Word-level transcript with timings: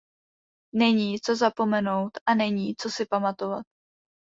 Není 0.75 1.19
co 1.21 1.35
zapomenout 1.35 2.11
a 2.25 2.35
není 2.35 2.75
co 2.75 2.89
si 2.89 3.05
pamatovat. 3.05 3.65